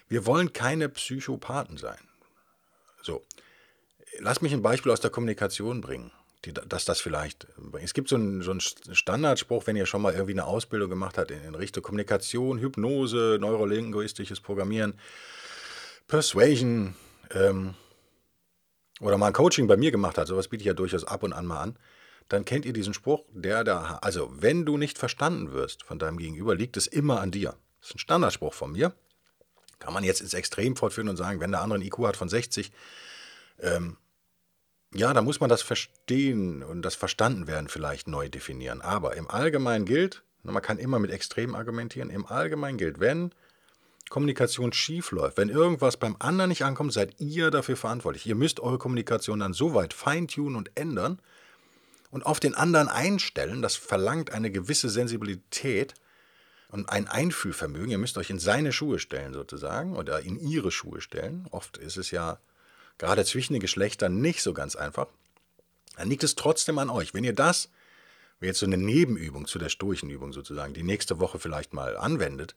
[0.08, 1.98] Wir wollen keine Psychopathen sein.
[3.02, 3.24] So.
[4.20, 6.10] Lass mich ein Beispiel aus der Kommunikation bringen,
[6.44, 7.46] die, dass das vielleicht.
[7.80, 11.18] Es gibt so einen, so einen, Standardspruch, wenn ihr schon mal irgendwie eine Ausbildung gemacht
[11.18, 14.94] habt in, in Richtung Kommunikation, Hypnose, neurolinguistisches Programmieren,
[16.06, 16.94] Persuasion
[17.30, 17.74] ähm,
[19.00, 21.32] oder mal ein Coaching bei mir gemacht hat, sowas biete ich ja durchaus ab und
[21.32, 21.78] an mal an,
[22.28, 26.18] dann kennt ihr diesen Spruch, der da, also wenn du nicht verstanden wirst von deinem
[26.18, 27.56] Gegenüber, liegt es immer an dir.
[27.80, 28.92] Das ist ein Standardspruch von mir.
[29.78, 32.28] Kann man jetzt ins Extrem fortführen und sagen, wenn der andere einen IQ hat von
[32.28, 32.72] 60,
[33.60, 33.96] ähm,
[34.94, 38.80] ja, da muss man das Verstehen und das Verstandenwerden vielleicht neu definieren.
[38.80, 43.32] Aber im Allgemeinen gilt, man kann immer mit Extremen argumentieren, im Allgemeinen gilt, wenn
[44.08, 48.26] Kommunikation schief läuft, wenn irgendwas beim anderen nicht ankommt, seid ihr dafür verantwortlich.
[48.26, 51.20] Ihr müsst eure Kommunikation dann so weit feintunen und ändern
[52.10, 53.60] und auf den anderen einstellen.
[53.60, 55.94] Das verlangt eine gewisse Sensibilität
[56.70, 57.90] und ein Einfühlvermögen.
[57.90, 61.46] Ihr müsst euch in seine Schuhe stellen sozusagen oder in ihre Schuhe stellen.
[61.50, 62.38] Oft ist es ja
[62.98, 65.06] gerade zwischen den Geschlechtern nicht so ganz einfach,
[65.96, 67.14] dann liegt es trotzdem an euch.
[67.14, 67.70] Wenn ihr das,
[68.40, 72.54] wie jetzt so eine Nebenübung zu der Sturchenübung sozusagen, die nächste Woche vielleicht mal anwendet,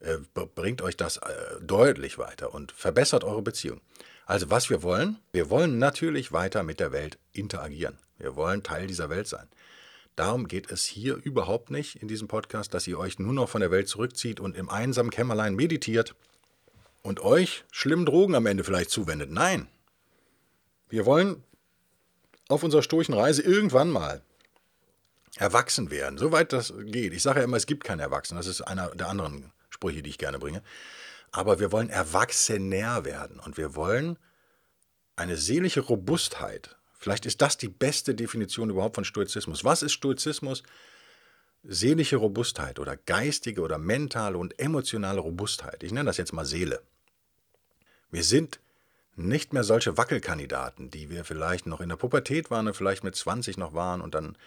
[0.00, 0.18] äh,
[0.54, 3.80] bringt euch das äh, deutlich weiter und verbessert eure Beziehung.
[4.26, 7.98] Also was wir wollen, wir wollen natürlich weiter mit der Welt interagieren.
[8.18, 9.48] Wir wollen Teil dieser Welt sein.
[10.16, 13.60] Darum geht es hier überhaupt nicht in diesem Podcast, dass ihr euch nur noch von
[13.60, 16.14] der Welt zurückzieht und im einsamen Kämmerlein meditiert
[17.04, 19.30] und euch schlimmen Drogen am Ende vielleicht zuwendet.
[19.30, 19.68] Nein.
[20.88, 21.44] Wir wollen
[22.48, 24.22] auf unserer stoischen Reise irgendwann mal
[25.36, 27.12] erwachsen werden, soweit das geht.
[27.12, 28.38] Ich sage ja immer, es gibt keinen Erwachsenen.
[28.38, 30.62] Das ist einer der anderen Sprüche, die ich gerne bringe.
[31.30, 34.18] Aber wir wollen erwachsener werden und wir wollen
[35.16, 36.76] eine seelische Robustheit.
[36.94, 39.64] Vielleicht ist das die beste Definition überhaupt von Stoizismus.
[39.64, 40.62] Was ist Stoizismus?
[41.64, 45.82] Seelische Robustheit oder geistige oder mentale und emotionale Robustheit.
[45.82, 46.82] Ich nenne das jetzt mal Seele.
[48.14, 48.60] Wir sind
[49.16, 53.16] nicht mehr solche Wackelkandidaten, die wir vielleicht noch in der Pubertät waren und vielleicht mit
[53.16, 54.38] 20 noch waren und dann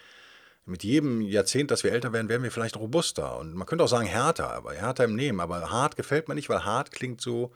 [0.64, 3.88] mit jedem Jahrzehnt, dass wir älter werden, werden wir vielleicht robuster und man könnte auch
[3.88, 7.52] sagen härter, aber härter im Nehmen, aber hart gefällt mir nicht, weil hart klingt so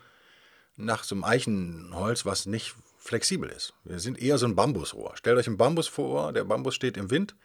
[0.76, 3.72] nach so einem Eichenholz, was nicht flexibel ist.
[3.82, 5.16] Wir sind eher so ein Bambusrohr.
[5.16, 7.36] Stellt euch ein Bambus vor, der Bambus steht im Wind.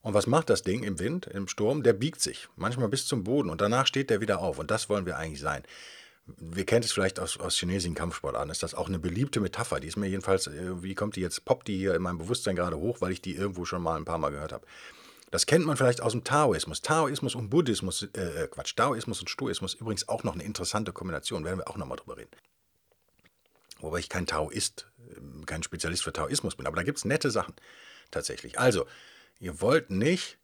[0.00, 1.84] Und was macht das Ding im Wind, im Sturm?
[1.84, 4.58] Der biegt sich, manchmal bis zum Boden und danach steht der wieder auf.
[4.58, 5.62] Und das wollen wir eigentlich sein.
[6.26, 8.50] Wir kennen es vielleicht aus, aus chinesischen Kampfsportarten.
[8.50, 9.78] Ist das auch eine beliebte Metapher?
[9.78, 12.56] Die ist mir jedenfalls, äh, wie kommt die jetzt, poppt die hier in meinem Bewusstsein
[12.56, 14.66] gerade hoch, weil ich die irgendwo schon mal ein paar Mal gehört habe.
[15.30, 16.82] Das kennt man vielleicht aus dem Taoismus.
[16.82, 21.44] Taoismus und Buddhismus, äh, äh Quatsch, Taoismus und Stoismus übrigens auch noch eine interessante Kombination,
[21.44, 22.30] werden wir auch nochmal drüber reden.
[23.78, 27.30] Wobei ich kein Taoist, äh, kein Spezialist für Taoismus bin, aber da gibt es nette
[27.30, 27.54] Sachen
[28.10, 28.58] tatsächlich.
[28.58, 28.86] Also,
[29.38, 30.38] ihr wollt nicht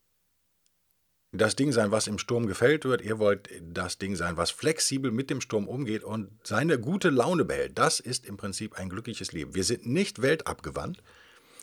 [1.33, 3.01] das Ding sein, was im Sturm gefällt wird.
[3.01, 7.47] Ihr wollt das Ding sein, was flexibel mit dem Sturm umgeht und seine gute Laune
[7.47, 7.79] behält.
[7.79, 9.55] Das ist im Prinzip ein glückliches Leben.
[9.55, 11.03] Wir sind nicht weltabgewandt,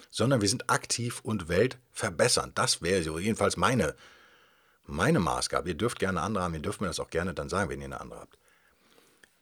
[0.10, 2.58] sondern wir sind aktiv und weltverbessernd.
[2.58, 3.96] Das wäre so jedenfalls meine,
[4.86, 5.70] meine Maßgabe.
[5.70, 7.86] Ihr dürft gerne andere haben, ihr dürft mir das auch gerne dann sagen, wenn ihr
[7.86, 8.40] eine andere habt.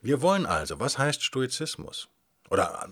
[0.02, 2.10] Wir wollen also, was heißt Stoizismus?
[2.50, 2.88] Oder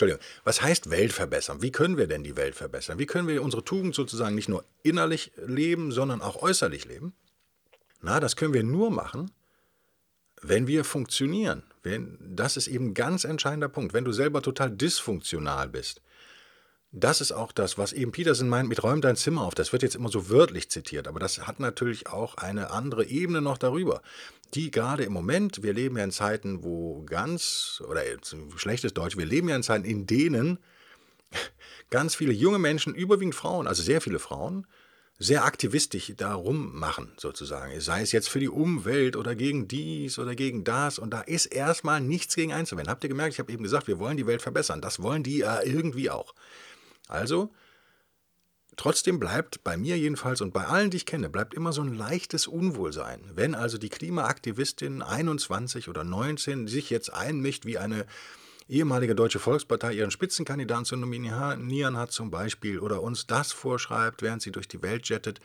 [0.00, 1.60] Entschuldigung, was heißt Welt verbessern?
[1.60, 2.98] Wie können wir denn die Welt verbessern?
[2.98, 7.12] Wie können wir unsere Tugend sozusagen nicht nur innerlich leben, sondern auch äußerlich leben?
[8.00, 9.30] Na, das können wir nur machen,
[10.40, 11.64] wenn wir funktionieren.
[11.82, 13.92] Wenn, das ist eben ein ganz entscheidender Punkt.
[13.92, 16.00] Wenn du selber total dysfunktional bist,
[16.92, 19.54] das ist auch das, was eben Peterson meint mit räum dein Zimmer auf.
[19.54, 23.40] Das wird jetzt immer so wörtlich zitiert, aber das hat natürlich auch eine andere Ebene
[23.40, 24.02] noch darüber.
[24.54, 28.02] Die gerade im Moment, wir leben ja in Zeiten, wo ganz, oder
[28.56, 30.58] schlechtes Deutsch, wir leben ja in Zeiten, in denen
[31.90, 34.66] ganz viele junge Menschen, überwiegend Frauen, also sehr viele Frauen,
[35.22, 37.78] sehr aktivistisch darum machen, sozusagen.
[37.80, 40.98] Sei es jetzt für die Umwelt oder gegen dies oder gegen das.
[40.98, 42.90] Und da ist erstmal nichts gegen einzuwenden.
[42.90, 44.80] Habt ihr gemerkt, ich habe eben gesagt, wir wollen die Welt verbessern.
[44.80, 46.34] Das wollen die ja irgendwie auch.
[47.10, 47.52] Also,
[48.76, 51.94] trotzdem bleibt bei mir jedenfalls und bei allen, die ich kenne, bleibt immer so ein
[51.94, 53.20] leichtes Unwohlsein.
[53.34, 58.06] Wenn also die Klimaaktivistin 21 oder 19 sich jetzt einmischt, wie eine
[58.68, 64.42] ehemalige Deutsche Volkspartei ihren Spitzenkandidaten zu nominieren hat zum Beispiel oder uns das vorschreibt, während
[64.42, 65.40] sie durch die Welt jettet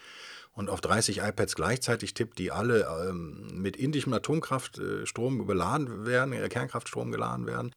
[0.53, 7.11] und auf 30 iPads gleichzeitig tippt, die alle ähm, mit indischem Atomkraftstrom beladen werden, Kernkraftstrom
[7.11, 7.73] geladen werden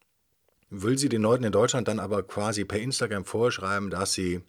[0.70, 4.42] will sie den Leuten in Deutschland dann aber quasi per Instagram vorschreiben, dass sie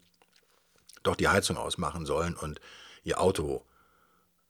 [1.02, 2.60] doch die Heizung ausmachen sollen und
[3.04, 3.64] ihr Auto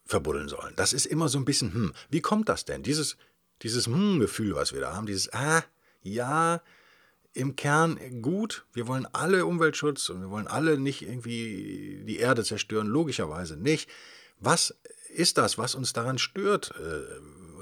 [0.05, 0.75] verbuddeln sollen.
[0.77, 2.83] Das ist immer so ein bisschen, hm, wie kommt das denn?
[2.83, 3.17] Dieses,
[3.63, 5.63] dieses Hm-Gefühl, was wir da haben, dieses, ah,
[6.03, 6.61] ja,
[7.33, 12.43] im Kern gut, wir wollen alle Umweltschutz und wir wollen alle nicht irgendwie die Erde
[12.43, 13.89] zerstören, logischerweise nicht.
[14.41, 14.75] Was
[15.15, 17.03] ist das, was uns daran stört äh,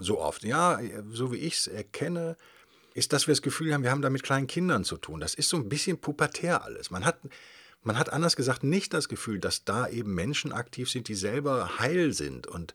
[0.00, 0.44] so oft?
[0.44, 2.36] Ja, so wie ich es erkenne,
[2.98, 5.20] ist, dass wir das Gefühl haben, wir haben da mit kleinen Kindern zu tun.
[5.20, 6.90] Das ist so ein bisschen pubertär alles.
[6.90, 7.18] Man hat,
[7.82, 11.78] man hat anders gesagt nicht das Gefühl, dass da eben Menschen aktiv sind, die selber
[11.78, 12.74] heil sind und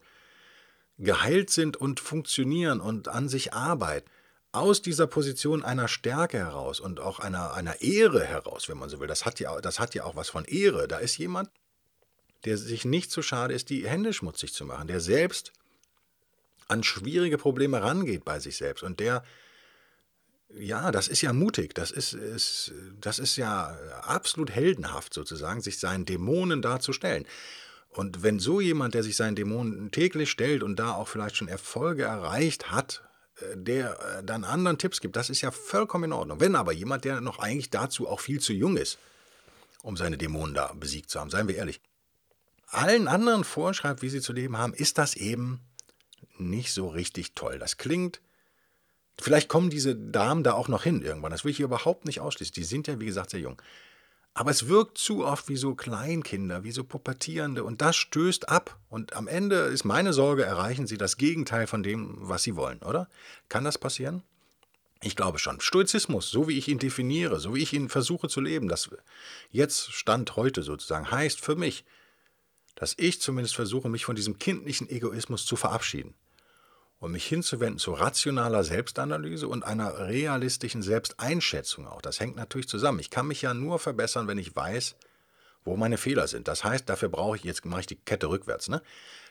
[0.97, 4.09] geheilt sind und funktionieren und an sich arbeiten.
[4.51, 8.99] Aus dieser Position einer Stärke heraus und auch einer, einer Ehre heraus, wenn man so
[8.99, 9.07] will.
[9.07, 10.87] Das hat, ja, das hat ja auch was von Ehre.
[10.87, 11.49] Da ist jemand,
[12.45, 15.51] der sich nicht zu schade ist, die Hände schmutzig zu machen, der selbst
[16.67, 19.23] an schwierige Probleme rangeht bei sich selbst und der
[20.57, 21.73] ja, das ist ja mutig.
[21.73, 27.25] Das ist, ist, das ist ja absolut heldenhaft sozusagen, sich seinen Dämonen darzustellen.
[27.89, 31.47] Und wenn so jemand, der sich seinen Dämonen täglich stellt und da auch vielleicht schon
[31.47, 33.03] Erfolge erreicht hat,
[33.37, 36.39] äh, der äh, dann anderen Tipps gibt, das ist ja vollkommen in Ordnung.
[36.39, 38.97] Wenn aber jemand, der noch eigentlich dazu auch viel zu jung ist,
[39.83, 41.81] um seine Dämonen da besiegt zu haben, seien wir ehrlich,
[42.67, 45.59] allen anderen vorschreibt, wie sie zu leben haben, ist das eben
[46.37, 47.59] nicht so richtig toll.
[47.59, 48.21] Das klingt
[49.19, 51.31] Vielleicht kommen diese Damen da auch noch hin irgendwann.
[51.31, 52.53] Das will ich hier überhaupt nicht ausschließen.
[52.53, 53.61] Die sind ja, wie gesagt, sehr jung.
[54.33, 58.79] Aber es wirkt zu oft wie so Kleinkinder, wie so Pubertierende und das stößt ab.
[58.89, 62.79] Und am Ende ist meine Sorge, erreichen sie das Gegenteil von dem, was sie wollen,
[62.79, 63.07] oder?
[63.47, 64.23] Kann das passieren?
[65.03, 65.59] Ich glaube schon.
[65.59, 68.89] Stoizismus, so wie ich ihn definiere, so wie ich ihn versuche zu leben, das
[69.51, 71.85] jetzt Stand heute sozusagen, heißt für mich,
[72.73, 76.15] dass ich zumindest versuche, mich von diesem kindlichen Egoismus zu verabschieden
[77.03, 82.01] und mich hinzuwenden zu rationaler Selbstanalyse und einer realistischen Selbsteinschätzung auch.
[82.01, 82.99] Das hängt natürlich zusammen.
[82.99, 84.95] Ich kann mich ja nur verbessern, wenn ich weiß,
[85.65, 86.47] wo meine Fehler sind.
[86.47, 88.81] Das heißt, dafür brauche ich, jetzt mache ich die Kette rückwärts, ne?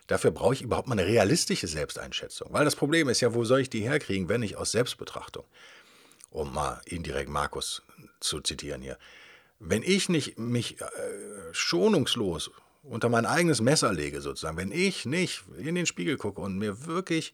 [0.07, 2.53] Dafür brauche ich überhaupt mal eine realistische Selbsteinschätzung.
[2.53, 5.47] Weil das Problem ist ja, wo soll ich die herkriegen, wenn nicht aus Selbstbetrachtung?
[6.29, 7.83] Um mal indirekt Markus
[8.21, 8.99] zu zitieren hier.
[9.61, 10.85] Wenn ich nicht mich äh,
[11.53, 12.51] schonungslos
[12.83, 16.85] unter mein eigenes Messer lege, sozusagen, wenn ich nicht in den Spiegel gucke und mir
[16.85, 17.33] wirklich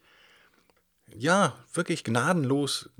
[1.14, 2.90] ja, wirklich gnadenlos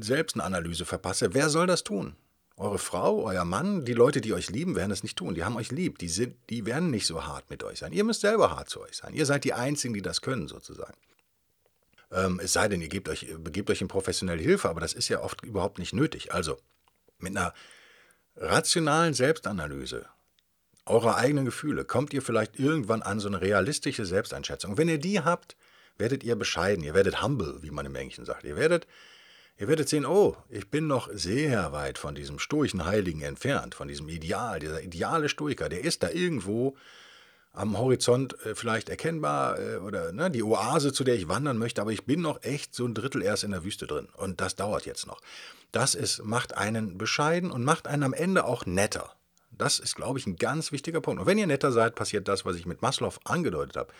[0.00, 2.16] Selbstanalyse verpasse, wer soll das tun?
[2.56, 5.34] Eure Frau, euer Mann, die Leute, die euch lieben, werden es nicht tun.
[5.34, 5.98] Die haben euch lieb.
[5.98, 7.92] Die, sind, die werden nicht so hart mit euch sein.
[7.92, 9.14] Ihr müsst selber hart zu euch sein.
[9.14, 10.96] Ihr seid die Einzigen, die das können, sozusagen.
[12.12, 15.08] Ähm, es sei denn, ihr gebt euch, begebt euch in professionelle Hilfe, aber das ist
[15.08, 16.32] ja oft überhaupt nicht nötig.
[16.32, 16.58] Also,
[17.18, 17.54] Mit einer
[18.36, 20.06] rationalen Selbstanalyse
[20.84, 24.72] eurer eigenen Gefühle kommt ihr vielleicht irgendwann an so eine realistische Selbsteinschätzung.
[24.72, 25.56] Und wenn ihr die habt,
[25.98, 28.44] werdet ihr bescheiden, ihr werdet humble, wie man im Englischen sagt.
[28.44, 28.86] Ihr werdet,
[29.58, 33.88] ihr werdet sehen, oh, ich bin noch sehr weit von diesem stoischen Heiligen entfernt, von
[33.88, 36.76] diesem Ideal, dieser ideale Stoiker, der ist da irgendwo
[37.52, 41.80] am Horizont äh, vielleicht erkennbar äh, oder ne, die Oase, zu der ich wandern möchte,
[41.80, 44.56] aber ich bin noch echt so ein Drittel erst in der Wüste drin und das
[44.56, 45.20] dauert jetzt noch.
[45.70, 49.14] Das ist, macht einen bescheiden und macht einen am Ende auch netter.
[49.50, 51.20] Das ist, glaube ich, ein ganz wichtiger Punkt.
[51.20, 53.92] Und wenn ihr netter seid, passiert das, was ich mit Maslow angedeutet habe.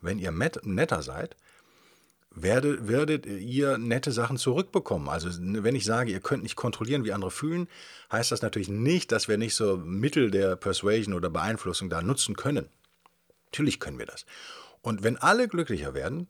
[0.00, 1.36] Wenn ihr netter seid,
[2.30, 5.08] werdet, werdet ihr nette Sachen zurückbekommen.
[5.08, 7.68] Also wenn ich sage, ihr könnt nicht kontrollieren, wie andere fühlen,
[8.12, 12.36] heißt das natürlich nicht, dass wir nicht so Mittel der Persuasion oder Beeinflussung da nutzen
[12.36, 12.68] können.
[13.46, 14.26] Natürlich können wir das.
[14.82, 16.28] Und wenn alle glücklicher werden,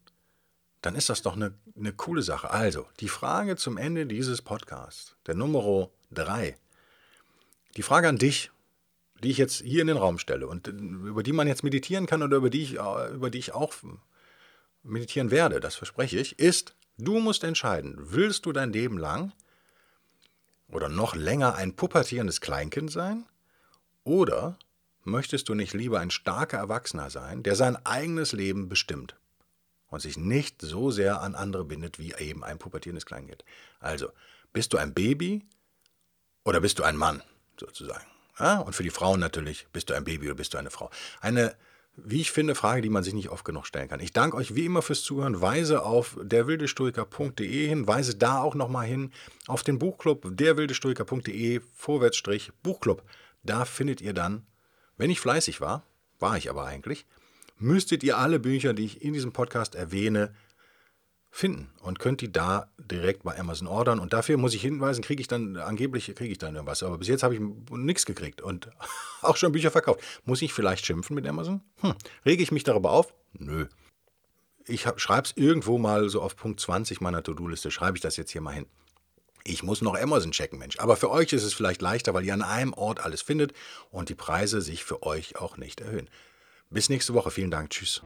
[0.81, 2.51] dann ist das doch eine, eine coole Sache.
[2.51, 6.57] Also, die Frage zum Ende dieses Podcasts, der Nummer 3.
[7.77, 8.51] Die Frage an dich,
[9.23, 12.23] die ich jetzt hier in den Raum stelle und über die man jetzt meditieren kann
[12.23, 13.75] oder über die ich, über die ich auch
[14.83, 19.33] meditieren werde, das verspreche ich, ist, du musst entscheiden, willst du dein Leben lang
[20.69, 23.27] oder noch länger ein pubertierendes Kleinkind sein
[24.05, 24.59] oder
[25.05, 29.17] möchtest du nicht lieber ein starker Erwachsener sein, der sein eigenes Leben bestimmt
[29.89, 33.45] und sich nicht so sehr an andere bindet wie eben ein pubertierendes Kleinkind?
[33.81, 34.11] Also,
[34.53, 35.45] bist du ein Baby
[36.45, 37.23] oder bist du ein Mann,
[37.59, 38.07] sozusagen?
[38.39, 40.91] Ja, und für die Frauen natürlich, bist du ein Baby oder bist du eine Frau?
[41.21, 41.57] Eine,
[41.97, 44.01] wie ich finde, Frage, die man sich nicht oft genug stellen kann.
[44.01, 48.87] Ich danke euch wie immer fürs Zuhören, weise auf derwildestoiker.de hin, weise da auch nochmal
[48.87, 49.13] hin
[49.47, 53.03] auf den Buchclub derwildestoiker.de vorwärtsstrich Buchclub.
[53.43, 54.47] Da findet ihr dann,
[54.99, 55.85] wenn ich fleißig war,
[56.19, 57.07] war ich aber eigentlich,
[57.59, 60.35] müsstet ihr alle Bücher, die ich in diesem Podcast erwähne,
[61.37, 64.01] finden und könnt die da direkt bei Amazon ordern.
[64.01, 66.83] Und dafür muss ich hinweisen, kriege ich dann, angeblich kriege ich dann irgendwas.
[66.83, 68.71] Aber bis jetzt habe ich nichts gekriegt und
[69.21, 70.01] auch schon Bücher verkauft.
[70.25, 71.61] Muss ich vielleicht schimpfen mit Amazon?
[71.83, 71.95] Hm.
[72.25, 73.13] Rege ich mich darüber auf?
[73.35, 73.67] Nö.
[74.67, 78.33] Ich schreibe es irgendwo mal so auf Punkt 20 meiner To-Do-Liste, schreibe ich das jetzt
[78.33, 78.67] hier mal hin.
[79.45, 80.81] Ich muss noch Amazon checken, Mensch.
[80.81, 83.53] Aber für euch ist es vielleicht leichter, weil ihr an einem Ort alles findet
[83.91, 86.09] und die Preise sich für euch auch nicht erhöhen.
[86.71, 87.31] Bis nächste Woche.
[87.31, 87.71] Vielen Dank.
[87.71, 88.03] Tschüss.